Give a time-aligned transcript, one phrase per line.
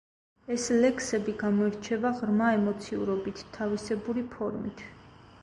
[0.53, 4.85] ეს ლექსები გამოირჩევა ღრმა ემოციურობით, თავისებური ფორმით.